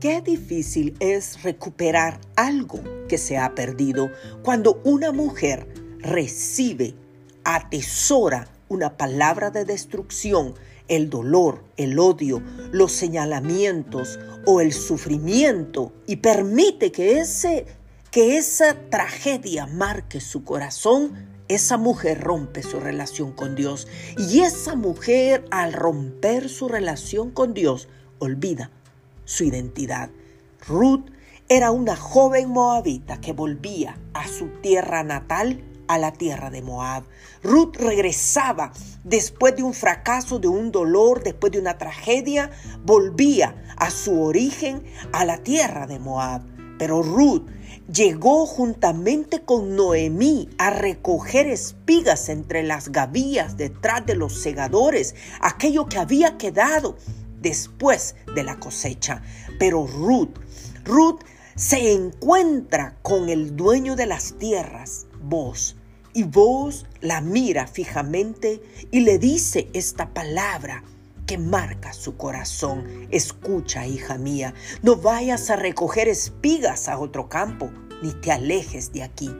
[0.00, 2.78] Qué difícil es recuperar algo
[3.08, 4.12] que se ha perdido
[4.44, 5.66] cuando una mujer
[5.98, 6.94] recibe,
[7.42, 10.54] atesora una palabra de destrucción,
[10.86, 12.40] el dolor, el odio,
[12.70, 17.66] los señalamientos o el sufrimiento y permite que ese
[18.12, 23.88] que esa tragedia marque su corazón, esa mujer rompe su relación con Dios.
[24.16, 27.88] Y esa mujer al romper su relación con Dios
[28.18, 28.70] olvida
[29.28, 30.08] su identidad.
[30.66, 31.10] Ruth
[31.50, 37.04] era una joven moabita que volvía a su tierra natal, a la tierra de Moab.
[37.42, 38.72] Ruth regresaba
[39.04, 42.50] después de un fracaso, de un dolor, después de una tragedia,
[42.84, 44.82] volvía a su origen,
[45.12, 46.42] a la tierra de Moab.
[46.78, 47.46] Pero Ruth
[47.92, 55.86] llegó juntamente con Noemí a recoger espigas entre las gavillas detrás de los segadores, aquello
[55.86, 56.96] que había quedado
[57.40, 59.22] después de la cosecha.
[59.58, 60.38] Pero Ruth,
[60.84, 61.20] Ruth
[61.54, 65.76] se encuentra con el dueño de las tierras, vos,
[66.14, 70.82] y vos la mira fijamente y le dice esta palabra
[71.26, 73.06] que marca su corazón.
[73.10, 77.70] Escucha, hija mía, no vayas a recoger espigas a otro campo,
[78.02, 79.30] ni te alejes de aquí.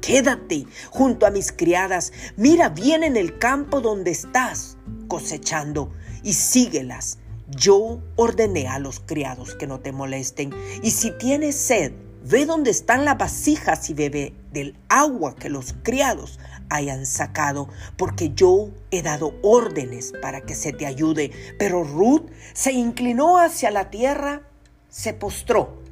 [0.00, 4.76] Quédate junto a mis criadas, mira bien en el campo donde estás
[5.08, 5.92] cosechando
[6.22, 11.92] y síguelas yo ordené a los criados que no te molesten, y si tienes sed,
[12.24, 18.32] ve donde están las vasijas y bebe del agua que los criados hayan sacado, porque
[18.34, 21.30] yo he dado órdenes para que se te ayude.
[21.58, 24.42] Pero Ruth se inclinó hacia la tierra,
[24.88, 25.82] se postró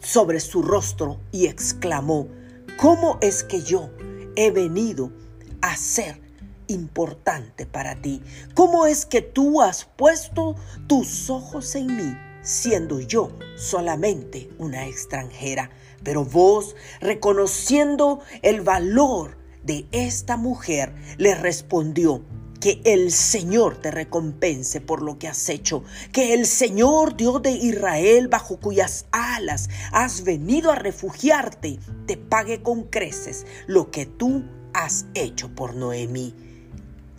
[0.00, 2.28] sobre su rostro y exclamó,
[2.76, 3.90] ¿cómo es que yo
[4.36, 5.12] he venido
[5.60, 6.20] a ser
[6.66, 8.22] importante para ti?
[8.54, 10.56] ¿Cómo es que tú has puesto
[10.86, 15.70] tus ojos en mí, siendo yo solamente una extranjera?
[16.02, 22.22] Pero vos, reconociendo el valor de esta mujer, le respondió,
[22.62, 27.50] que el Señor te recompense por lo que has hecho, que el Señor Dios de
[27.50, 34.44] Israel, bajo cuyas alas has venido a refugiarte, te pague con creces lo que tú
[34.74, 36.36] has hecho por Noemí.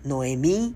[0.04, 0.76] Noemí,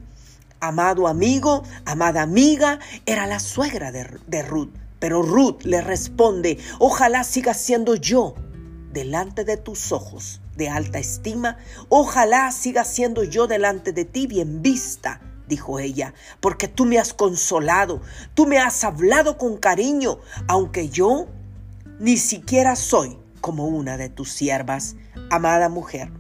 [0.60, 4.74] amado amigo, amada amiga, era la suegra de, Ruth.
[5.00, 8.34] Pero Ruth le responde, ojalá siga siendo yo
[8.92, 11.58] delante de tus ojos de alta estima,
[11.90, 17.14] ojalá siga siendo yo delante de ti bien vista, dijo ella, porque tú me has
[17.14, 18.02] consolado,
[18.34, 20.18] tú me has hablado con cariño,
[20.48, 21.28] aunque yo
[22.00, 24.96] ni siquiera soy como una de tus siervas,
[25.30, 26.12] amada mujer.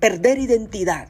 [0.00, 1.08] Perder identidad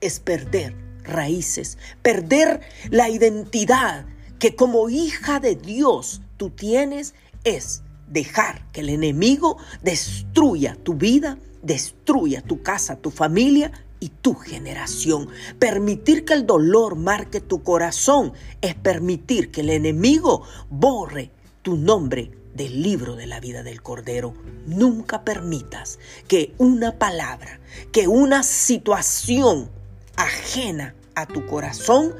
[0.00, 0.74] es perder
[1.04, 4.06] raíces, perder la identidad
[4.38, 7.14] que como hija de Dios tú tienes
[7.44, 14.34] es dejar que el enemigo destruya tu vida, destruya tu casa, tu familia y tu
[14.34, 15.28] generación.
[15.58, 21.30] Permitir que el dolor marque tu corazón es permitir que el enemigo borre
[21.62, 24.34] tu nombre del libro de la vida del Cordero.
[24.66, 27.60] Nunca permitas que una palabra,
[27.92, 29.70] que una situación
[30.16, 32.14] ajena a tu corazón,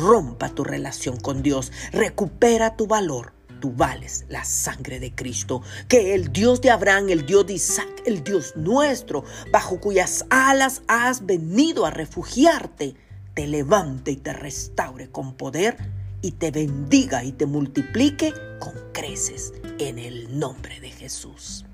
[0.00, 3.32] rompa tu relación con Dios, recupera tu valor.
[3.60, 8.02] Tú vales la sangre de Cristo, que el Dios de Abraham, el Dios de Isaac,
[8.06, 12.94] el Dios nuestro, bajo cuyas alas has venido a refugiarte,
[13.34, 15.76] te levante y te restaure con poder
[16.22, 21.66] y te bendiga y te multiplique con creces en el nombre de Jesús.